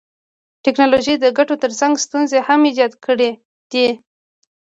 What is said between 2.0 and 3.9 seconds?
ستونزي هم ایجاد کړيدي.